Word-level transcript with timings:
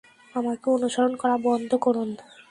আমাকে 0.35 0.67
অনুসরণ 0.69 1.13
করা 1.15 1.35
বন্ধ 1.43 1.71
করুন। 1.75 2.09